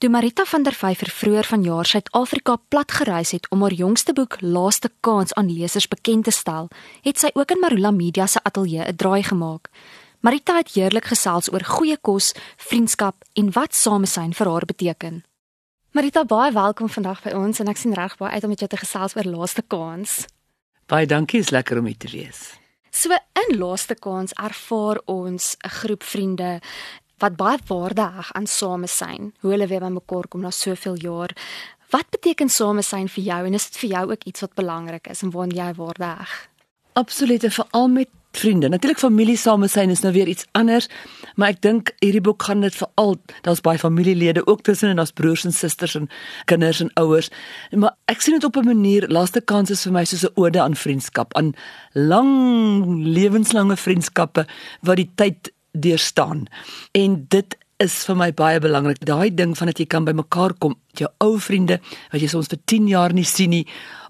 [0.00, 4.38] Toe Marita van der Vyver vroeër vanjaar Suid-Afrika plat gereis het om haar jongste boek
[4.40, 6.70] Laaste Kans aan lesers bekend te stel,
[7.04, 9.68] het sy ook in Marula Media se ateljee 'n draai gemaak.
[10.20, 15.24] Marita het heerlik gesels oor goeie kos, vriendskap en wat samesyn vir haar beteken.
[15.90, 18.68] Marita, baie welkom vandag by ons en ek sien reg baie uit om met jou
[18.68, 20.26] te gesels oor Laaste Kans.
[20.86, 22.60] Baie dankie, is lekker om hier te wees.
[22.90, 26.60] So in Laaste Kans ervaar ons 'n groep vriende
[27.20, 29.32] wat baie waarde heg aan samesyn.
[29.40, 31.34] Hoe hulle weer bymekaar kom na soveel jaar.
[31.90, 35.22] Wat beteken samesyn vir jou en is dit vir jou ook iets wat belangrik is
[35.22, 36.38] en waaraan jy waarde heg?
[36.98, 38.68] Absoluut, veral met vriende.
[38.68, 40.88] Natuurlik familie samesyn is nou weer iets anders,
[41.34, 45.14] maar ek dink hierdie boek gaan dit veral daar's baie familielede ook tussen en daar's
[45.14, 46.08] broers en susters en
[46.50, 47.30] kinders en ouers.
[47.70, 50.60] Maar ek sien dit op 'n manier, laaste kans is vir my soos 'n ode
[50.60, 51.54] aan vriendskap, aan
[51.92, 54.46] lang lewenslange vriendskappe
[54.82, 56.46] wat die tyd deurstaan.
[56.92, 59.00] En dit is vir my baie belangrik.
[59.06, 61.80] Daai ding van dat jy kan bymekaar kom, jou ou vriende
[62.12, 63.64] wat jy soms vir 10 jaar nie sien nie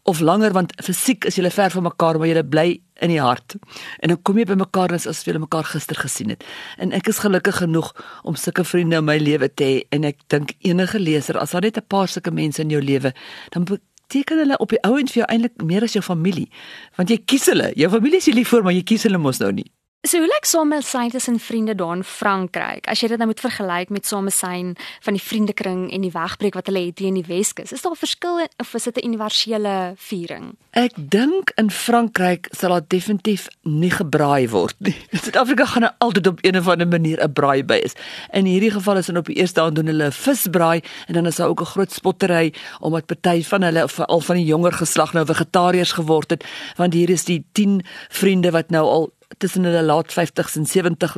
[0.08, 2.68] of langer want fisiek is julle ver van mekaar, maar julle bly
[3.04, 3.56] in die hart.
[4.00, 6.44] En dan kom jy bymekaar as as julle mekaar gister gesien het.
[6.80, 7.92] En ek is gelukkig genoeg
[8.24, 11.66] om sulke vriende in my lewe te hê en ek dink enige leser as daar
[11.68, 13.12] net 'n paar sulke mense in jou lewe,
[13.50, 16.48] dan beteken hulle op die ou end vir jou eintlik meer as jou familie.
[16.96, 17.72] Want jy kies hulle.
[17.76, 19.70] Jou familie is jy lief vir, maar jy kies hulle mos nou nie.
[20.00, 22.86] So hoe lyk samesyn tussen vriende daar in Frankryk?
[22.88, 24.70] As jy dit nou moet vergelyk met samesyn
[25.04, 27.92] van die vriendekring en die wegbreek wat hulle het hier in die Weskus, is daar
[27.92, 30.56] 'n verskil of is dit 'n universele viering?
[30.72, 34.96] Ek dink in Frankryk sal daar definitief nie gebraai word nie.
[35.22, 37.92] Suid-Afrika gaan daar altyd op 'n of ander manier 'n braai by is.
[38.32, 41.26] In hierdie geval is dit op die eerste aand doen hulle 'n visbraai en dan
[41.26, 44.72] is daar ook 'n groot spottery omdat party van hulle of al van die jonger
[44.72, 46.44] geslag nou vegetariërs geword het,
[46.76, 51.16] want hier is die 10 vriende wat nou al tussen hulle laat 50s en 70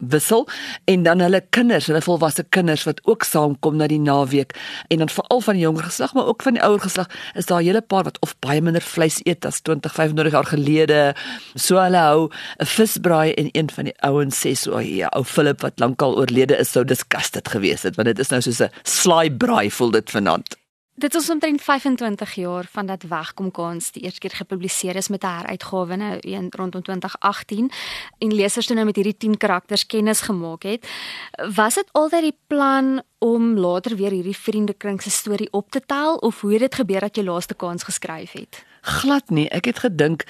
[0.00, 0.48] wissel
[0.84, 4.56] en dan hulle kinders, hulle volwasse kinders wat ook saamkom na die naweek
[4.88, 7.60] en dan veral van die jonger geslag maar ook van die ouer geslag is daar
[7.60, 11.14] 'n hele paar wat of baie minder vleis eet as 20, 25 jaar gelede.
[11.54, 15.60] So hulle hou 'n visbraai en een van die ouens sê so ja, ou Philip
[15.60, 19.30] wat lankal oorlede is sou disgusted gewees het want dit is nou soos 'n slaai
[19.30, 20.59] braai voel dit vanaand.
[21.00, 25.22] Dit is omtrent 25 jaar van dat Wegkom Kans die eerste keer gepubliseer is met
[25.24, 27.70] 'n heruitgawe nou in rondom 2018
[28.18, 30.88] en lesers toe nou met hierdie 10 karakters kennis gemaak het.
[31.54, 36.16] Was dit altyd die plan om later weer hierdie vriendekring se storie op te tel
[36.16, 38.64] of hoe het dit gebeur dat jy laaste kans geskryf het?
[38.80, 39.48] Glad nie.
[39.48, 40.24] Ek het gedink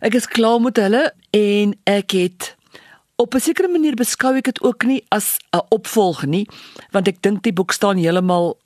[0.00, 2.56] ek is klaar met hulle en ek het
[3.16, 6.48] op 'n sekere manier beskou ek dit ook nie as 'n opvolg nie
[6.90, 8.58] want ek dink die boek staan heeltemal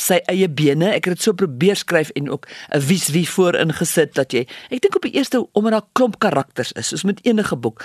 [0.00, 0.92] sy eie bene.
[0.94, 4.46] Ek het dit so probeer skryf en ook 'n wies wie voor ingesit dat jy
[4.70, 7.84] ek dink op die eerste omdat daar klomp karakters is, soos met enige boek,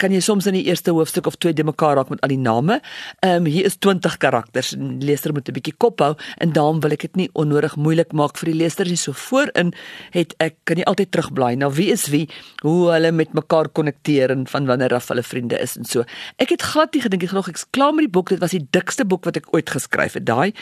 [0.00, 2.40] kan jy soms in die eerste hoofstuk of twee de mekaar raak met al die
[2.40, 2.80] name.
[3.20, 6.52] Ehm um, hier is 20 karakters en die leser moet 'n bietjie kop hou en
[6.52, 8.96] daarom wil ek dit nie onnodig moeilik maak vir die leser nie.
[8.96, 9.72] So voorin
[10.10, 12.28] het ek kan nie altyd terugblaai na wie is wie,
[12.62, 16.04] hoe hulle met mekaar konnekteer en van wanneer af hulle vriende is en so.
[16.38, 18.28] Ek het glad nie gedink ek genoeg ek's klaar met die boek.
[18.28, 20.26] Dit was die dikste boek wat ek ooit geskryf het.
[20.26, 20.52] Daai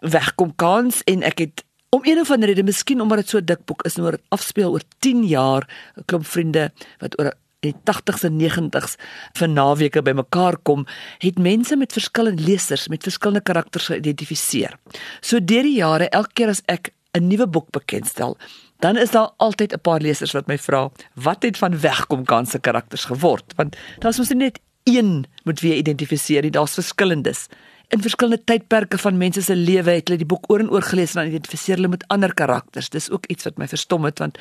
[0.00, 3.40] weg kom kans en ek het om een of ander rede, miskien omdat dit so
[3.40, 5.64] dik boek is, oor afspeel oor 10 jaar,
[5.96, 8.96] 'n klomp vriende wat oor die 80s en 90s
[9.38, 10.86] vir naweke bymekaar kom,
[11.18, 14.78] het mense met verskillende lesers, met verskillende karakters geïdentifiseer.
[15.20, 18.36] So deur die jare, elke keer as ek 'n nuwe boek bekendstel,
[18.80, 22.50] dan is daar altyd 'n paar lesers wat my vra, wat het van wegkom kans
[22.50, 23.54] se karakters geword?
[23.56, 27.48] Want daar's mos net een moet wie identifiseer, daar's verskillendes
[27.88, 31.14] in verskillende tydperke van mense se lewe het hulle die boek oor en oor gelees
[31.14, 32.90] en dan identifiseer hulle met ander karakters.
[32.92, 34.36] Dis ook iets wat my verstom het want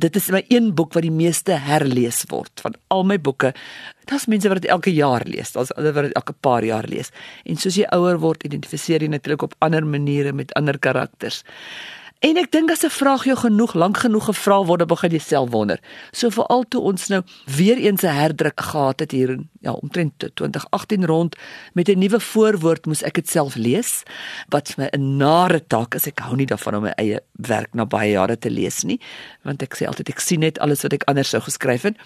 [0.00, 3.52] dit is my een boek wat die meeste herlees word van al my boeke.
[4.08, 7.12] Daar's mense wat dit elke jaar lees, daar's ander wat dit elke paar jaar lees.
[7.44, 11.42] En soos jy ouer word, identifiseer jy natuurlik op ander maniere met ander karakters.
[12.24, 15.18] En ek dink as 'n vraag jou genoeg lank genoeg gevra word, dan begin jy
[15.18, 15.78] self wonder.
[16.12, 20.30] So veral toe ons nou weer eens 'n herdruk gehad het hier in ja, omtrent
[20.34, 21.36] 2018 rond
[21.72, 24.02] met 'n nuwe voorwoord moes ek dit self lees
[24.48, 26.06] wat vir my 'n nare taak is.
[26.06, 29.00] Ek hou nie daarvan om my eie werk na baie jare te lees nie,
[29.42, 31.96] want ek sê altyd ek sien net alles wat ek anders sou geskryf het.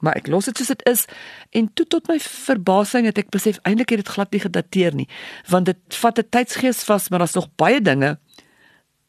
[0.00, 1.04] Maar ek los dit soos dit is
[1.50, 5.08] en toe tot my verbasing het ek besef eintlik het dit glad nie gedateer nie,
[5.48, 8.18] want dit vat 'n tydsgees vas, maar daar's nog baie dinge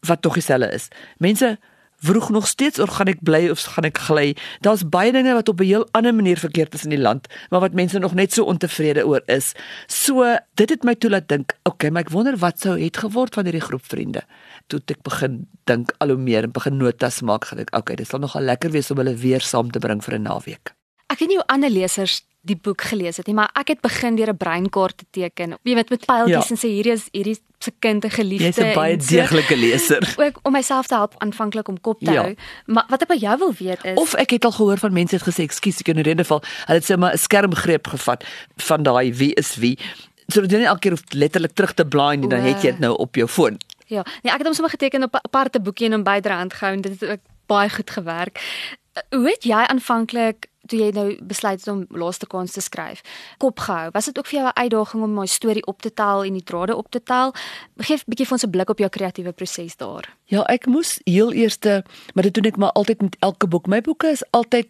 [0.07, 0.87] wat tog dieselfde is.
[1.17, 1.57] Mense
[2.03, 4.25] vroeg nog steeds of gaan ek bly of gaan ek gly.
[4.65, 7.63] Daar's baie dinge wat op 'n heel ander manier verkeerd is in die land, maar
[7.63, 9.53] wat mense nog net so ontevrede oor is.
[9.87, 13.33] So dit het my toe laat dink, okay, maar ek wonder wat sou het geword
[13.33, 14.21] van hierdie groep vriende.
[14.67, 18.19] Toe ek begin dink al hoe meer en begin notas maak, gedink, okay, dit sal
[18.19, 20.75] nogal lekker wees om hulle weer saam te bring vir 'n naweek.
[21.07, 24.17] Ek weet nie hoe ander lesers die boek gelees het nie, maar ek het begin
[24.19, 25.57] deur 'n breinkaart te teken.
[25.63, 26.55] Jy weet met pyltjies ja.
[26.55, 28.45] en sê hierdie is hierdie se kind 'n geliefde.
[28.45, 30.13] Jy's 'n baie deeglike leser.
[30.23, 32.21] Ook om myself te help aanvanklik om kop te ja.
[32.21, 32.35] hou.
[32.65, 35.15] Maar wat ek by jou wil weet is Of ek het al gehoor van mense
[35.15, 38.23] het gesê, "Ekskuus, ek in rede val." Hulle het sê maar 'n skermgreep gevat
[38.55, 39.79] van daai wie is wie.
[40.27, 42.79] Sodat jy nie elke keer hoef letterlik terug te blaai nie, dan het jy dit
[42.79, 43.57] nou op jou foon.
[43.87, 46.73] Ja, nee, ek het hom sommer geteken op 'n aparte boekie en hom byderhand gehou
[46.73, 48.39] en dit het ook baie goed gewerk.
[49.09, 53.01] Hoe het jy aanvanklik toe jy nou besluit het om laaste kans te skryf,
[53.37, 53.89] kop gehou?
[53.93, 56.43] Was dit ook vir jou 'n uitdaging om my storie op te tel en die
[56.43, 57.33] drade op te tel?
[57.77, 60.15] Geef 'n bietjie vir ons 'n blik op jou kreatiewe proses daar.
[60.25, 61.83] Ja, ek moes heel eerste,
[62.13, 63.67] maar dit doen ek maar altyd met elke boek.
[63.67, 64.67] My boeke is altyd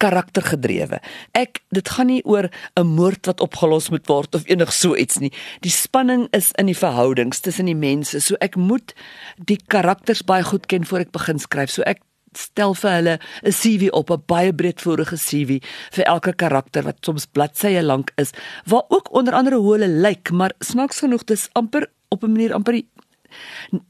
[0.00, 1.00] karaktergedrewe.
[1.36, 5.18] Ek dit gaan nie oor 'n moord wat opgelos moet word of enig so iets
[5.18, 5.32] nie.
[5.60, 8.20] Die spanning is in die verhoudings tussen die mense.
[8.20, 8.94] So ek moet
[9.36, 11.70] die karakters baie goed ken voor ek begin skryf.
[11.70, 12.00] So ek
[12.36, 15.60] stel vir hulle 'n CV op, 'n baie breedvoerige CV
[15.92, 18.30] vir elke karakter wat soms bladsye lank is,
[18.64, 22.54] waar ook onder andere hoe hulle lyk, maar snaaks genoeg dis amper op 'n manier
[22.54, 22.82] amper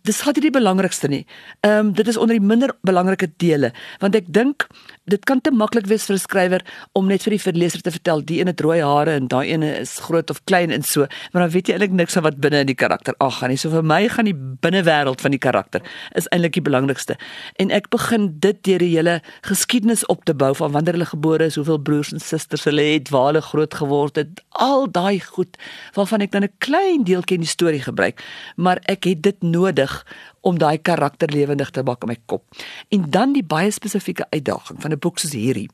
[0.03, 1.25] dis glad nie die belangrikste nie.
[1.61, 4.67] Ehm um, dit is onder die minder belangrike dele want ek dink
[5.11, 8.23] dit kan te maklik wees vir 'n skrywer om net vir die verleser te vertel
[8.25, 11.43] die ene het rooi hare en daai ene is groot of klein en so, maar
[11.43, 13.57] dan weet jy eintlik niks van wat binne in die karakter aangaan nie.
[13.57, 15.83] So vir my gaan die binnewêreld van die karakter
[16.15, 17.17] is eintlik die belangrikste.
[17.59, 21.45] En ek begin dit deur die hele geskiedenis op te bou van wanneer hulle gebore
[21.51, 25.57] is, hoeveel broers en susters hulle het, waar hulle groot geword het, al daai goed
[25.97, 28.23] waarvan ek dan 'n klein deeltjie in die storie gebruik,
[28.57, 30.07] maar ek het dit nodig
[30.41, 32.45] om daai karakter lewendig te maak in my kop.
[32.89, 35.71] En dan die baie spesifieke uitdaging van 'n boek soos hierdie.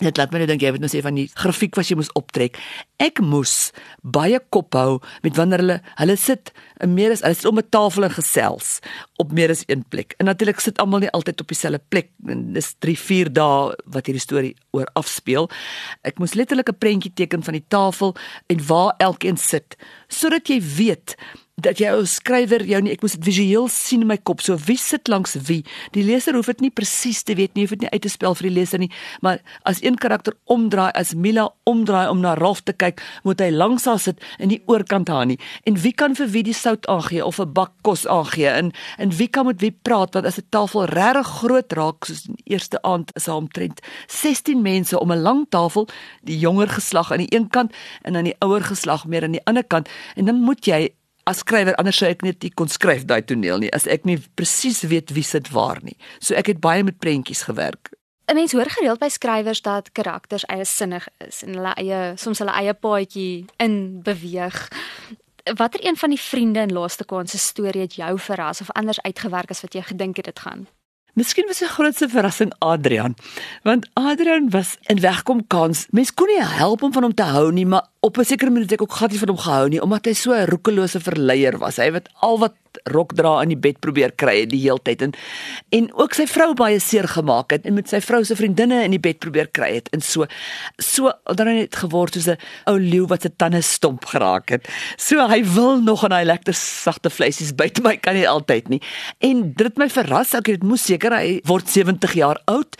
[0.00, 2.10] Dit laat my nou dink jy het nou sê van die grafiek wat jy moes
[2.16, 2.56] optrek.
[3.02, 6.52] Ek moes baie kop hou met wanneer hulle hulle sit
[6.82, 8.80] in meer as hulle sit om 'n tafel en gesels
[9.18, 10.14] op meer as een plek.
[10.18, 12.10] En natuurlik sit almal nie altyd op dieselfde plek.
[12.18, 15.50] Dis 3, 4 dae wat hierdie storie oor afspeel.
[16.02, 18.16] Ek moes letterlik 'n prentjie teken van die tafel
[18.48, 19.76] en waar elkeen sit
[20.08, 21.16] sodat jy weet
[21.60, 24.40] dat jy as skrywer jou nie ek moet dit visueel sien in my kop.
[24.40, 25.60] So wie sit langs wie?
[25.92, 28.32] Die leser hoef dit nie presies te weet nie hoef dit nie uit te spel
[28.38, 28.88] vir die leser nie.
[29.20, 33.50] Maar as een karakter omdraai as Mila omdraai om na Rolf te kyk moet hy
[33.52, 35.36] langs haar sit in die oorkant haar nie.
[35.68, 38.48] En wie kan vir wie die sout aangee of 'n bak kos aangee?
[38.48, 40.14] En en wie kan met wie praat?
[40.14, 44.62] Want as 'n tafel regtig groot raak soos die eerste aand is daar omtrent 16
[44.62, 45.88] mense om 'n lang tafel
[46.22, 47.72] die jonger geslag aan die een kant
[48.02, 49.88] en dan die ouer geslag meer aan die ander kant.
[50.16, 50.90] En dan moet jy
[51.24, 54.18] as skrywer anders sou ek net nie kon skryf daai toneel nie as ek nie
[54.38, 55.96] presies weet wie sit waar nie.
[56.20, 57.92] So ek het baie met prentjies gewerk.
[58.28, 62.38] 'n Mens hoor gereeld by skrywers dat karakters eie sinnig is en hulle eie soms
[62.38, 64.68] hulle eie paadjie in beweeg.
[65.58, 69.02] Watter een van die vriende in laaste kans se storie het jou verras of anders
[69.02, 70.66] uitgewerk as wat jy gedink het dit gaan?
[71.14, 73.14] Miskien was 'n grootste verrassing Adrian,
[73.62, 75.86] want Adrian was in wegkom kans.
[75.90, 78.64] Mens kon nie help om van hom te hou nie, maar op 'n sekere manier
[78.64, 81.58] het ek ook glad nie van hom gehou nie omdat hy so 'n roekelose verleier
[81.58, 81.76] was.
[81.76, 85.12] Hy het al wat rok dra in die bed probeer kry het die heeltyd en
[85.70, 88.90] en ook sy vrou baie seer gemaak het en met sy vrou se vriendinne in
[88.90, 90.26] die bed probeer kry het en so
[90.78, 94.68] so dan het dit geword soos 'n ou leeu wat se tande stomp geraak het.
[94.96, 98.82] So hy wil nog aan hy lekker sagte vleisies byt my kan nie altyd nie.
[99.20, 100.34] En dit het my verras.
[100.34, 102.76] Ek het moes seker hy word 70 jaar oud,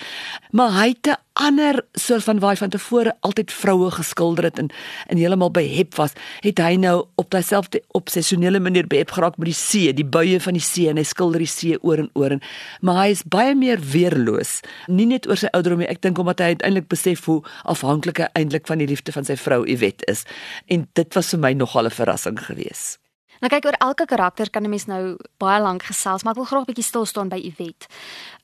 [0.53, 4.59] maar hy het 'n ander soort van waar hy van tevore altyd vroue geskilder het
[4.59, 4.71] en
[5.07, 9.57] en heeltemal behep was, het hy nou op dieselfde obsessionele manier behep geraak met die
[9.57, 12.43] see, die buie van die see en hy skilder die see oor en oor en
[12.81, 16.43] maar hy is baie meer weerloos, nie net oor sy ouderdom nie, ek dink omdat
[16.43, 20.27] hy uiteindelik besef hoe afhanklik hy eintlik van die liefde van sy vrou Iwet is.
[20.67, 23.02] En dit was vir my nogal 'n verrassing geweest.
[23.43, 26.51] Nou kyk oor elke karakter kan 'n mens nou baie lank gesels, maar ek wil
[26.51, 27.87] graag 'n bietjie stil staan by Iwet.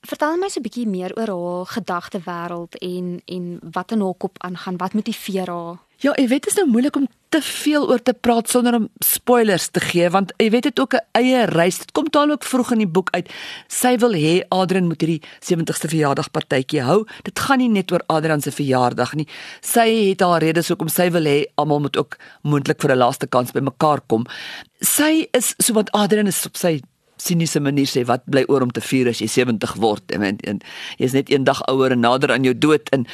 [0.03, 4.35] Vertel my so 'n bietjie meer oor haar gedagtewêreld en en wat in haar kop
[4.43, 5.77] aangaan, wat motiveer haar?
[5.99, 8.85] Ja, ek weet dit is nou moeilik om te veel oor te praat sonder om
[9.03, 11.79] spoilers te gee want jy weet dit ook 'n eie reis.
[11.79, 13.27] Dit kom taal ook vroeg in die boek uit.
[13.67, 17.05] Sy wil hê Adrian moet hierdie 70ste verjaarsdagpartytjie hou.
[17.23, 19.27] Dit gaan nie net oor Adrian se verjaardag nie.
[19.61, 23.27] Sy het haar redes hoekom sy wil hê almal moet ook moontlik vir 'n laaste
[23.27, 24.25] kans by mekaar kom.
[24.81, 26.81] Sy is so wat Adrian is op sy
[27.17, 30.37] siniese manier sê wat bly oor om te vier as jy 70 word en, en,
[30.43, 30.61] en
[30.97, 33.05] jy is net een dag ouer en nader aan jou dood en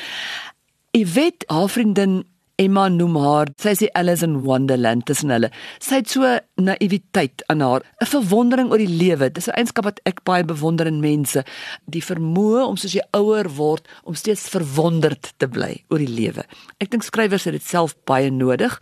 [0.93, 2.23] jy weet haar vriendin
[2.55, 5.49] Emma noem haar, sy sê Alice in Wonderland tussen hulle.
[5.83, 9.29] Sy het so naïwiteit aan haar, 'n verwondering oor die lewe.
[9.29, 11.43] Dis 'n eienskap wat ek baie bewonder in mense,
[11.85, 16.45] die vermoë om soos jy ouer word om steeds verwonderd te bly oor die lewe.
[16.79, 18.79] Ek dink skrywers het dit self baie nodig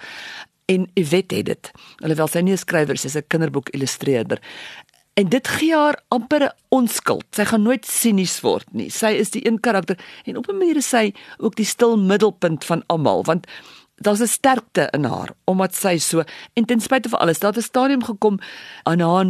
[0.68, 1.72] en Yvette het dit.
[2.04, 4.40] Alhoewel sy nie 'n skrywer is, sy is 'n kinderboek illustreerder.
[5.14, 7.26] En dit gee haar amper 'n onskuld.
[7.30, 8.90] Sy gaan nooit sinies word nie.
[8.90, 12.66] Sy is die een karakter en op 'n manier is sy ook die stil middelpunt
[12.66, 13.48] van almal want
[13.96, 17.64] daar's 'n sterkte in haar omdat sy so en ten spyte van alles, daar het
[17.64, 18.40] 'n stadium gekom
[18.84, 19.26] aan haar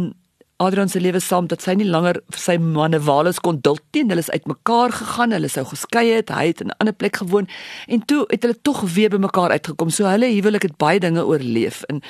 [0.62, 4.04] Adrian se lewe saam dat sy nie langer vir sy manne Wallace kon duld nie.
[4.06, 7.48] Hulle is uitmekaar gegaan, hulle sou geskei het, hy het in 'n ander plek gewoon
[7.88, 9.90] en toe het hulle tog weer by mekaar uitgekom.
[9.90, 12.02] So hulle huwelik het baie dinge oorleef en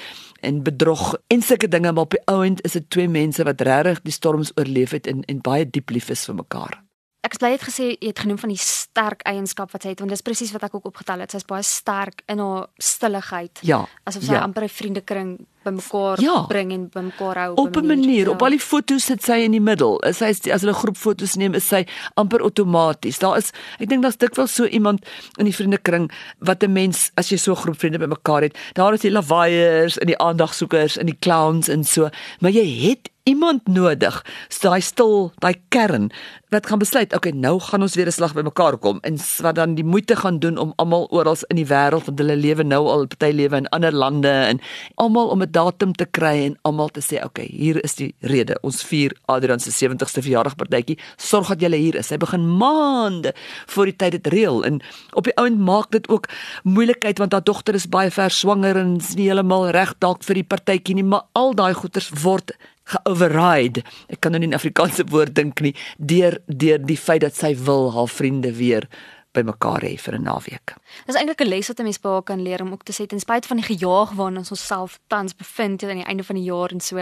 [0.42, 4.02] en bedrog en sulke dinge, maar op die ouend is dit twee mense wat regtig
[4.02, 6.83] die storms oorleef het en en baie diep lief is vir mekaar.
[7.24, 10.12] Ek het baie gesê jy het genoem van die sterk eienskap wat sy het want
[10.12, 11.32] dis presies wat ek ook opgetel het.
[11.32, 13.62] Sy's baie sterk in haar stilligheid.
[13.64, 13.86] Ja.
[14.04, 14.42] Asof sy ja.
[14.44, 15.30] amper 'n vriendekring
[15.64, 16.44] bymekaar Ja.
[16.46, 18.30] bring en bymekaar hou op 'n manier, ja.
[18.30, 19.98] op al die foto's sit sy in die middel.
[20.00, 23.18] Is sy as hulle groep foto's neem, is sy amper outomaties.
[23.18, 25.06] Daar is ek dink daar's dikwels so iemand
[25.38, 28.92] in die vriendekring wat 'n mens as jy so 'n groep vriende bymekaar het, daar
[28.92, 33.68] is die lawaaiers en die aandagsoekers en die clowns en so, maar jy het iemand
[33.72, 34.18] nodig,
[34.60, 36.10] daai stil, daai kern
[36.52, 39.74] wat gaan besluit, okay, nou gaan ons weer 'n slag bymekaar kom en wat dan
[39.74, 43.06] die moeite gaan doen om almal oral in die wêreld want hulle lewe nou al
[43.06, 44.60] party lewe in ander lande en
[44.94, 48.58] almal om 'n datum te kry en almal te sê, okay, hier is die rede.
[48.62, 50.98] Ons vier Adrian se 70ste verjaardag partytjie.
[51.16, 52.10] Sorg dat julle hier is.
[52.10, 53.34] Hy begin maande
[53.66, 54.80] voor die tyd dit reël en
[55.12, 56.28] op die ouend maak dit ook
[56.62, 60.34] moeilikheid want haar dogter is baie ver swanger en is nie heeltemal reg dalk vir
[60.34, 62.52] die partytjie nie, maar al daai goeters word
[62.84, 63.82] geoverride.
[64.08, 67.54] Ek kan nou nie 'n Afrikaanse woord dink nie deur deur die feit dat sy
[67.56, 68.88] wil haar vriende weer
[69.34, 70.74] bymekaar hê vir 'n naweek.
[71.06, 73.20] Dis eintlik 'n les wat 'n mens haar kan leer om ook te sê ten
[73.20, 76.70] spyte van die gejaag waarin ons onsself tans bevind aan die einde van die jaar
[76.70, 76.96] en so,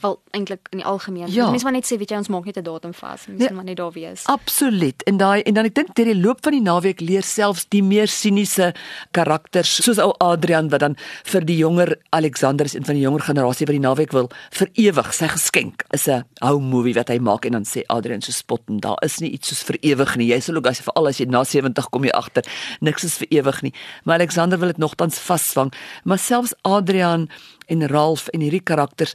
[0.00, 1.32] wel eintlik in die algemeen.
[1.32, 1.50] Ja.
[1.50, 3.26] Mense maar net sê, weet jy, ons maak net 'n datum vas.
[3.26, 3.48] Mense Nee.
[3.48, 4.24] moet maar net daar wees.
[4.26, 5.02] Absoluut.
[5.04, 7.82] En daai en dan ek dink deur die loop van die naweek leer selfs die
[7.82, 8.74] meer siniese
[9.12, 13.20] karakters soos ou Adrian wat dan vir die jonger Alexander is een van die jonger
[13.20, 17.18] generasie wat die naweek wil vir ewig sy geskenk is 'n hou movie wat hy
[17.18, 20.16] maak en dan sê Adrian so spot en daar is nie iets soos vir ewig
[20.16, 20.28] nie.
[20.32, 22.42] Jy sal ook as veral as jy na 70 kom jy agter
[22.80, 23.74] niks is vir ewig nie.
[24.04, 25.72] Maar Alexander wil dit nogtans vasvang.
[26.04, 27.28] Maar selfs Adrian
[27.66, 29.14] en Ralph en hierdie karakters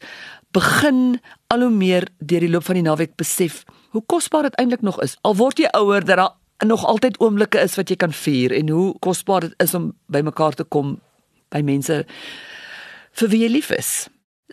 [0.54, 4.82] begin al hoe meer deur die loop van die naweek besef hoe kosbaar dit eintlik
[4.82, 5.18] nog is.
[5.22, 8.70] Al word jy ouer dat daar nog altyd oomblikke is wat jy kan vier en
[8.70, 11.00] hoe kosbaar dit is om bymekaar te kom
[11.54, 12.04] by mense
[13.20, 14.08] vir wie jy lief is.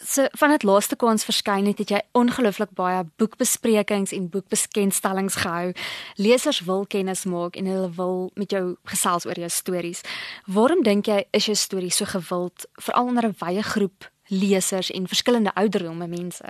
[0.07, 5.73] So van dit laaste kans verskyn het, het jy ongelooflik baie boekbesprekings en boekbekendstellings gehou.
[6.17, 10.01] Lesers wil kennis maak en hulle wil met jou gesels oor jou stories.
[10.47, 15.09] Waarom dink jy is jou storie so gewild veral onder 'n wye groep lesers en
[15.09, 16.45] verskillende ouderdomme mense?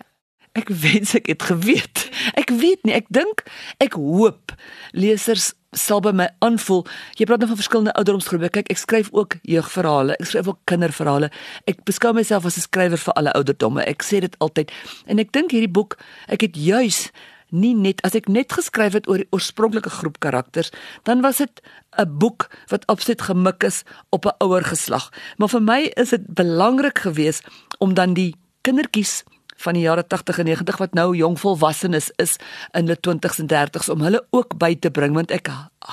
[0.52, 2.08] Ek wens ek het geweet.
[2.34, 3.42] Ek weet nie, ek dink,
[3.78, 4.54] ek hoop
[4.90, 6.84] lesers sal by my aanvoel.
[7.18, 8.50] Jy praat nou van verskillende ouderdomsgroepe.
[8.50, 11.30] Kyk, ek skryf ook jeugverhale, ek skryf ook kinderverhale.
[11.70, 13.84] Ek beskou myself as 'n skrywer vir alle ouderdomme.
[13.86, 14.72] Ek sê dit altyd.
[15.06, 15.98] En ek dink hierdie boek,
[16.28, 17.10] ek het juis
[17.50, 20.70] nie net as ek net geskryf het oor die oorspronklike groep karakters,
[21.02, 21.60] dan was dit
[21.98, 25.10] 'n boek wat absoluut gemik is op 'n ouer geslag.
[25.38, 27.44] Maar vir my is dit belangrik geweest
[27.78, 29.24] om dan die kindertjies
[29.60, 32.36] van die jare 80 en 90 wat nou jong volwassenes is
[32.72, 35.50] in hulle 20s en 30s om hulle ook by te bring want ek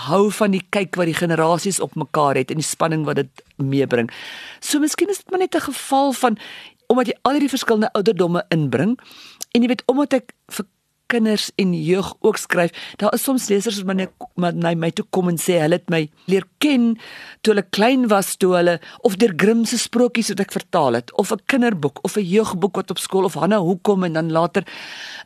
[0.07, 3.43] hou van die kyk wat die generasies op mekaar het en die spanning wat dit
[3.57, 4.11] meebring.
[4.59, 6.37] So miskien is dit maar net 'n geval van
[6.87, 8.99] omdat jy al hierdie verskillende ouderdomme inbring
[9.51, 10.65] en jy weet omdat ek vir
[11.07, 12.71] kinders en jeug ook skryf.
[13.01, 16.03] Daar is soms lesers wat maar na my toe kom en sê hulle het my
[16.25, 16.97] leer ken
[17.41, 21.13] toe hulle klein was, toe hulle of deur Grimm se sprokies wat ek vertaal het
[21.13, 24.63] of 'n kinderboek of 'n jeugboek wat op skool of Hanna hoekom en dan later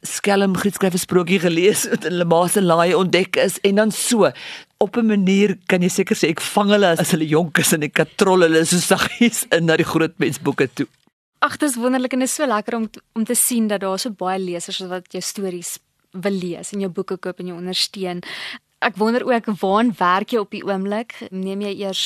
[0.02, 4.32] skelm 'n sprokie gelees wat in hulle ma se laai ontdek is en dan so
[4.78, 7.84] op 'n manier kan jy seker sê ek vang hulle as hulle jonk is en
[7.84, 10.88] ek katrol hulle so saggies in na die groot mensboeke toe.
[11.42, 12.84] Ag, dis wonderlik en dit is so lekker om
[13.18, 15.80] om te sien dat daar so baie lesers is wat jou stories
[16.12, 18.22] wil lees en jou boeke koop en jou ondersteun.
[18.86, 21.16] Ek wonder ook waaraan werk jy op die oomblik?
[21.32, 22.04] Neem jy eers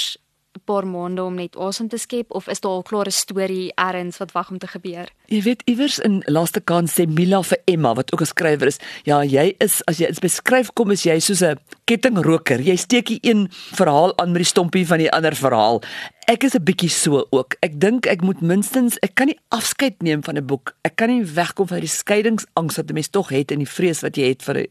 [0.66, 4.18] paar maande om net asem te skep of is daar al klaar 'n storie ergens
[4.18, 5.10] wat wag om te gebeur?
[5.26, 8.80] Jy weet iewers in laaste kans sê Mila vir Emma wat ook 'n skrywer is,
[9.04, 12.60] ja, jy is as jy beskryf kom is jy soos 'n kettingroker.
[12.62, 15.82] Jy steek die een verhaal aan met die stompie van die ander verhaal.
[16.28, 17.56] Ek is 'n bietjie so ook.
[17.62, 20.76] Ek dink ek moet minstens ek kan nie afskeid neem van 'n boek.
[20.84, 24.02] Ek kan nie wegkom van die skeiingsangs wat 'n mens tog het en die vrees
[24.02, 24.68] wat jy het vir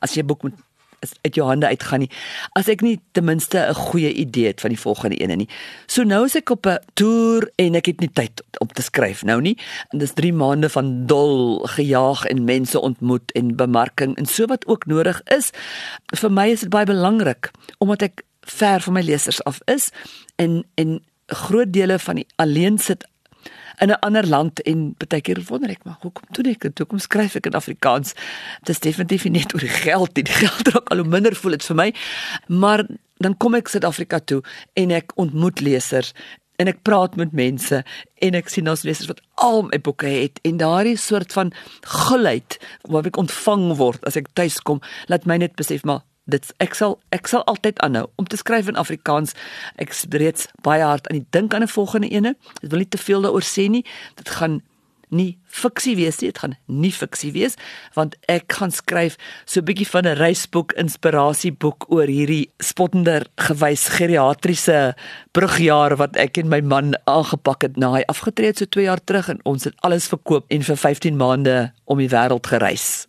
[0.00, 0.54] as jy 'n boek moet
[1.22, 2.10] uit jou hande uitgaan nie
[2.58, 5.48] as ek nie ten minste 'n goeie idee het van die volgende ene nie.
[5.86, 9.22] So nou is ek op 'n toer en ek het nie tyd om te skryf
[9.24, 9.58] nou nie.
[9.90, 14.66] En dis 3 maande van dol gejaag en mense ontmoet en bemarking en so wat
[14.66, 15.50] ook nodig is.
[16.14, 19.90] Vir my is dit baie belangrik omdat ek ver van my lesers af is
[20.36, 23.06] en en groot dele van die alleen sit
[23.80, 26.78] in 'n ander land en baie keer wonder ek maar hoekom doen ek dit?
[26.78, 28.14] Hoekom skryf ek in Afrikaans?
[28.62, 30.24] Dit is definitief nie net oor die geld nie.
[30.24, 31.94] Die geld raak al hoe minder voel dit vir my.
[32.46, 34.42] Maar dan kom ek Suid-Afrika toe
[34.74, 36.12] en ek ontmoet lesers
[36.56, 37.82] en ek praat met mense
[38.24, 41.52] en ek sien ons lesers wat al my boeke het en daardie soort van
[41.84, 44.80] gulheid wat ek ontvang word as ek tuis kom
[45.12, 48.68] laat my net besef maar dit ek sal ek sal altyd aanhou om te skryf
[48.68, 49.34] in Afrikaans.
[49.78, 52.36] Ek reeds baie hard aan die dink aan 'n volgende ene.
[52.62, 53.84] Ek wil nie te veel daaroor sê nie.
[54.16, 54.62] Dit gaan
[55.08, 57.56] nie fiksie wees nie, dit gaan nie fiksie wees
[57.94, 59.16] want ek gaan skryf
[59.46, 64.94] so 'n bietjie van 'n reisboek inspirasieboek oor hierdie spottender gewys geriatriese
[65.32, 69.04] brugjaar wat ek en my man aangepak het na hy afgetree het so 2 jaar
[69.04, 73.06] terug en ons het alles verkoop en vir 15 maande om die wêreld gereis.